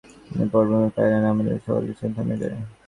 এই 0.33 0.47
পটভূমিকা 0.51 0.89
পাইলেই 0.95 1.29
আমাদের 1.33 1.55
সকল 1.57 1.81
বিশ্লেষণ 1.81 2.11
থামিয়া 2.17 2.37
যায়। 2.41 2.55